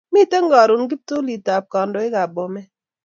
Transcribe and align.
Miten 0.13 0.45
karun 0.53 0.83
kiptulit 0.89 1.45
ab 1.55 1.65
kandoikab 1.73 2.29
Bomet 2.35 2.67